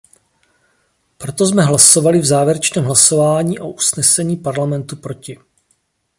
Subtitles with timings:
[1.17, 5.39] Proto jsme hlasovali v závěrečném hlasování o usnesení Parlamentu proti.